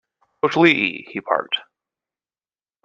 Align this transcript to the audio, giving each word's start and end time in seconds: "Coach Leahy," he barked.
"Coach 0.41 0.57
Leahy," 0.57 1.05
he 1.11 1.19
barked. 1.19 1.59